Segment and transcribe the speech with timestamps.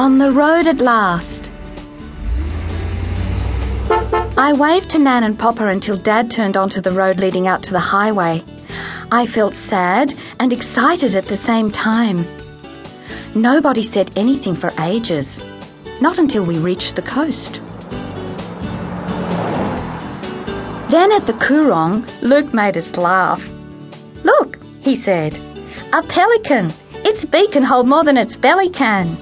[0.00, 1.50] On the road at last.
[4.38, 7.72] I waved to Nan and Popper until Dad turned onto the road leading out to
[7.72, 8.42] the highway.
[9.12, 12.24] I felt sad and excited at the same time.
[13.34, 15.38] Nobody said anything for ages,
[16.00, 17.60] not until we reached the coast.
[20.88, 23.46] Then at the Coorong, Luke made us laugh.
[24.24, 25.38] Look, he said,
[25.92, 26.72] a pelican.
[27.04, 29.14] Its beak can hold more than its belly can.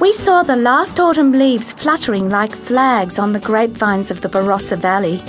[0.00, 4.78] We saw the last autumn leaves fluttering like flags on the grapevines of the Barossa
[4.78, 5.20] Valley.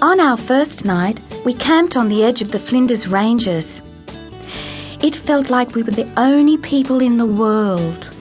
[0.00, 3.82] On our first night, we camped on the edge of the Flinders Ranges.
[5.02, 8.14] It felt like we were the only people in the world.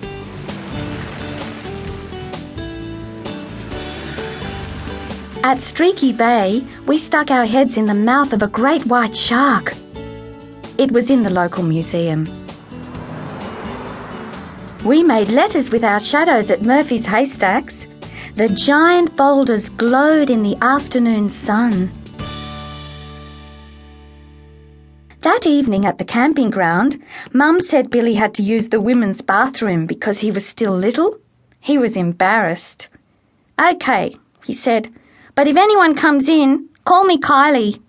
[5.44, 9.76] At Streaky Bay, we stuck our heads in the mouth of a great white shark.
[10.78, 12.28] It was in the local museum.
[14.86, 17.88] We made letters with our shadows at Murphy's Haystacks.
[18.36, 21.92] The giant boulders glowed in the afternoon sun.
[25.22, 29.88] That evening at the camping ground, Mum said Billy had to use the women's bathroom
[29.88, 31.18] because he was still little.
[31.60, 32.88] He was embarrassed.
[33.60, 34.92] OK, he said,
[35.34, 37.82] but if anyone comes in, call me Kylie.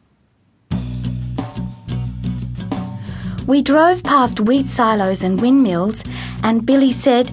[3.49, 6.05] We drove past wheat silos and windmills,
[6.43, 7.33] and Billy said,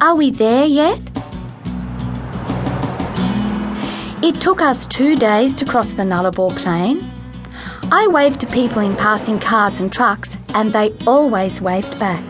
[0.00, 1.00] Are we there yet?
[4.22, 7.10] It took us two days to cross the Nullarbor Plain.
[7.90, 12.22] I waved to people in passing cars and trucks, and they always waved back.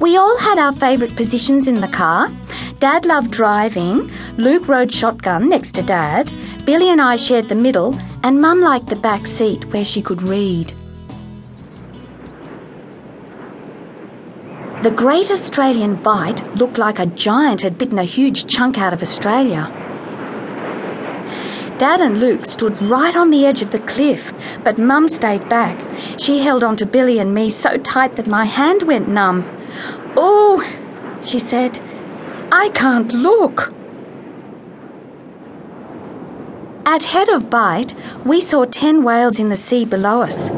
[0.00, 2.32] We all had our favourite positions in the car.
[2.80, 6.28] Dad loved driving, Luke rode shotgun next to Dad,
[6.64, 7.96] Billy and I shared the middle,
[8.26, 10.74] and Mum liked the back seat where she could read.
[14.82, 19.00] The Great Australian Bight looked like a giant had bitten a huge chunk out of
[19.00, 19.70] Australia.
[21.78, 24.32] Dad and Luke stood right on the edge of the cliff,
[24.64, 25.78] but Mum stayed back.
[26.18, 29.44] She held on to Billy and me so tight that my hand went numb.
[30.16, 30.58] Oh,
[31.22, 31.78] she said,
[32.50, 33.72] I can't look.
[36.96, 37.92] At Head of Bight,
[38.24, 40.48] we saw ten whales in the sea below us.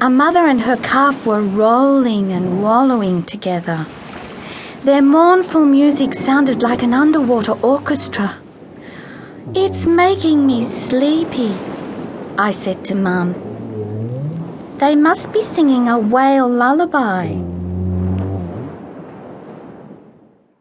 [0.00, 3.86] A mother and her calf were rolling and wallowing together.
[4.82, 8.38] Their mournful music sounded like an underwater orchestra.
[9.54, 11.54] It's making me sleepy,
[12.36, 13.34] I said to Mum.
[14.78, 17.55] They must be singing a whale lullaby.